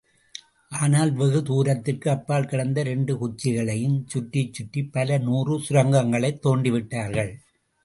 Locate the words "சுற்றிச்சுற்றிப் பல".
4.13-5.17